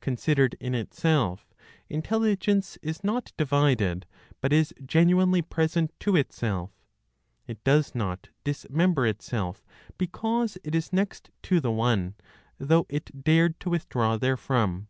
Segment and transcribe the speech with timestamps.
[0.00, 1.54] Considered in itself,
[1.88, 4.06] Intelligence is not divided,
[4.40, 6.72] but is genuinely present to itself.
[7.46, 9.62] It does not dismember itself
[9.98, 12.16] because it is next to the One,
[12.58, 14.88] though it dared to withdraw therefrom.